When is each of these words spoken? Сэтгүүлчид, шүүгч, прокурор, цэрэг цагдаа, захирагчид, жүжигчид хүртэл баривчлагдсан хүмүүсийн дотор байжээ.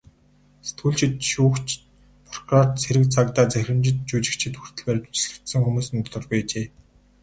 Сэтгүүлчид, 0.65 1.13
шүүгч, 1.31 1.67
прокурор, 2.29 2.67
цэрэг 2.81 3.05
цагдаа, 3.15 3.45
захирагчид, 3.53 3.97
жүжигчид 4.09 4.53
хүртэл 4.57 4.85
баривчлагдсан 4.87 5.61
хүмүүсийн 5.63 6.01
дотор 6.05 6.23
байжээ. 6.31 6.65